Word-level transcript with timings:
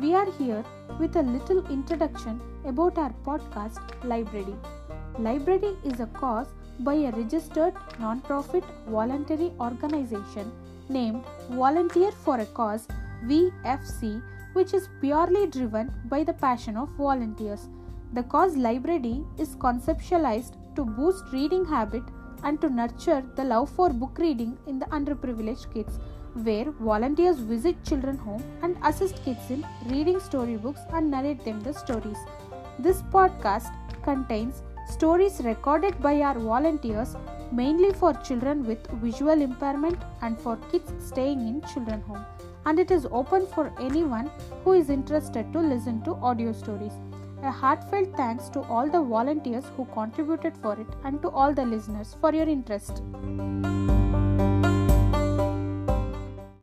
we 0.00 0.14
are 0.14 0.30
here 0.38 0.64
with 0.98 1.16
a 1.16 1.22
little 1.22 1.58
introduction 1.68 2.40
about 2.64 2.96
our 2.96 3.12
podcast, 3.26 3.78
Library. 4.04 4.54
Library 5.18 5.76
is 5.84 6.00
a 6.00 6.06
cause 6.06 6.46
by 6.78 6.94
a 6.94 7.10
registered 7.10 7.74
non-profit 7.98 8.64
voluntary 8.88 9.52
organization 9.60 10.50
named 10.88 11.22
Volunteer 11.50 12.10
for 12.10 12.38
a 12.38 12.46
Cause 12.46 12.88
VFC, 13.26 14.22
which 14.54 14.72
is 14.72 14.88
purely 15.02 15.46
driven 15.46 15.92
by 16.06 16.24
the 16.24 16.32
passion 16.32 16.78
of 16.78 16.88
volunteers. 16.96 17.68
The 18.14 18.22
cause 18.22 18.56
library 18.56 19.22
is 19.36 19.56
conceptualized 19.56 20.54
to 20.76 20.86
boost 20.86 21.24
reading 21.34 21.66
habit 21.66 22.04
and 22.44 22.58
to 22.62 22.70
nurture 22.70 23.22
the 23.36 23.44
love 23.44 23.68
for 23.68 23.90
book 23.90 24.16
reading 24.18 24.56
in 24.66 24.78
the 24.78 24.86
underprivileged 24.86 25.70
kids 25.74 25.98
where 26.34 26.70
volunteers 26.70 27.38
visit 27.38 27.82
children 27.84 28.16
home 28.16 28.42
and 28.62 28.76
assist 28.84 29.24
kids 29.24 29.50
in 29.50 29.66
reading 29.86 30.20
storybooks 30.20 30.80
and 30.92 31.10
narrate 31.10 31.44
them 31.44 31.60
the 31.60 31.72
stories. 31.72 32.18
This 32.78 33.02
podcast 33.02 33.72
contains 34.02 34.62
stories 34.88 35.40
recorded 35.44 36.00
by 36.00 36.20
our 36.20 36.38
volunteers 36.38 37.16
mainly 37.52 37.92
for 37.92 38.12
children 38.14 38.64
with 38.66 38.86
visual 39.02 39.40
impairment 39.40 39.98
and 40.22 40.40
for 40.40 40.56
kids 40.70 40.92
staying 41.04 41.46
in 41.46 41.60
children 41.72 42.00
home 42.02 42.24
and 42.66 42.78
it 42.78 42.90
is 42.90 43.06
open 43.10 43.46
for 43.46 43.72
anyone 43.80 44.30
who 44.64 44.72
is 44.72 44.90
interested 44.90 45.52
to 45.52 45.60
listen 45.60 46.02
to 46.02 46.14
audio 46.16 46.52
stories. 46.52 46.92
A 47.42 47.50
heartfelt 47.50 48.14
thanks 48.16 48.48
to 48.50 48.60
all 48.64 48.88
the 48.88 49.02
volunteers 49.02 49.64
who 49.76 49.86
contributed 49.86 50.56
for 50.58 50.78
it 50.78 50.86
and 51.04 51.22
to 51.22 51.30
all 51.30 51.54
the 51.54 51.64
listeners 51.64 52.16
for 52.20 52.34
your 52.34 52.48
interest. 52.48 53.02